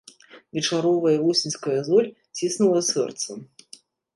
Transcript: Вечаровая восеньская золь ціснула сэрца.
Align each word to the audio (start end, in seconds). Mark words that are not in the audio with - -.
Вечаровая 0.57 1.13
восеньская 1.25 1.75
золь 1.91 2.09
ціснула 2.37 2.81
сэрца. 2.91 3.39